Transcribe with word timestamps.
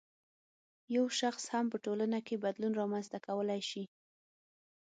یو 0.95 1.05
شخص 1.19 1.43
هم 1.53 1.65
په 1.73 1.77
ټولنه 1.85 2.19
کې 2.27 2.41
بدلون 2.43 2.73
رامنځته 2.81 3.17
کولای 3.27 3.61
شي. 3.69 3.83